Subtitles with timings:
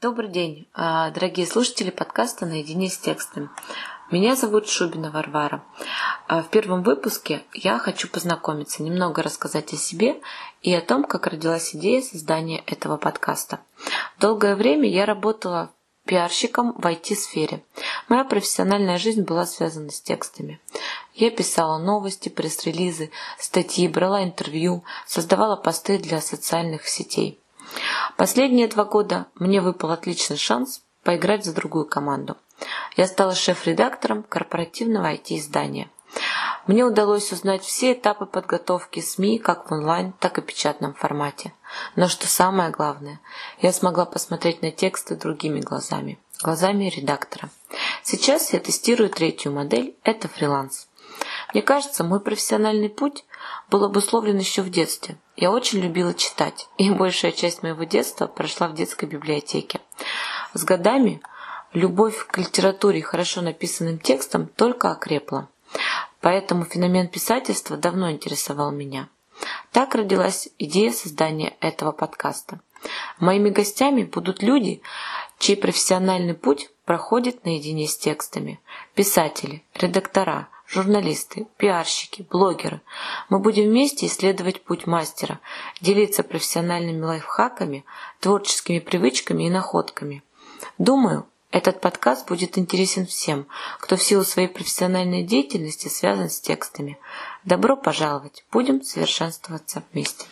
[0.00, 3.50] Добрый день, а, дорогие слушатели подкаста «Наедине с текстом».
[4.10, 5.64] Меня зовут Шубина Варвара.
[6.28, 10.20] А, в первом выпуске я хочу познакомиться, немного рассказать о себе
[10.62, 13.60] и о том, как родилась идея создания этого подкаста.
[14.20, 15.72] Долгое время я работала
[16.06, 17.64] пиарщиком в IT-сфере.
[18.08, 20.60] Моя профессиональная жизнь была связана с текстами.
[21.14, 27.40] Я писала новости, пресс-релизы, статьи, брала интервью, создавала посты для социальных сетей.
[28.16, 32.36] Последние два года мне выпал отличный шанс поиграть за другую команду.
[32.96, 35.88] Я стала шеф-редактором корпоративного IT-издания.
[36.66, 41.52] Мне удалось узнать все этапы подготовки СМИ как в онлайн, так и в печатном формате.
[41.94, 43.20] Но что самое главное,
[43.60, 47.50] я смогла посмотреть на тексты другими глазами, глазами редактора.
[48.06, 50.88] Сейчас я тестирую третью модель– это фриланс.
[51.54, 53.24] Мне кажется, мой профессиональный путь
[53.70, 55.16] был обусловлен еще в детстве.
[55.36, 59.80] Я очень любила читать, и большая часть моего детства прошла в детской библиотеке.
[60.52, 61.22] С годами
[61.72, 65.48] любовь к литературе и хорошо написанным текстам только окрепла.
[66.20, 69.08] Поэтому феномен писательства давно интересовал меня.
[69.72, 72.60] Так родилась идея создания этого подкаста.
[73.18, 74.82] Моими гостями будут люди,
[75.38, 78.60] чей профессиональный путь проходит наедине с текстами.
[78.94, 82.80] Писатели, редактора, журналисты, пиарщики, блогеры.
[83.28, 85.40] Мы будем вместе исследовать путь мастера,
[85.80, 87.84] делиться профессиональными лайфхаками,
[88.20, 90.22] творческими привычками и находками.
[90.78, 93.46] Думаю, этот подкаст будет интересен всем,
[93.78, 96.98] кто в силу своей профессиональной деятельности связан с текстами.
[97.44, 98.44] Добро пожаловать!
[98.50, 100.22] Будем совершенствоваться вместе.